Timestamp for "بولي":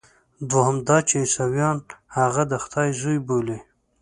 3.27-3.59